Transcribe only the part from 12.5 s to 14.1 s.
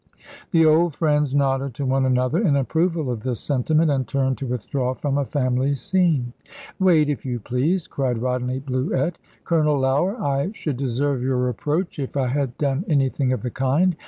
done anything of the kind.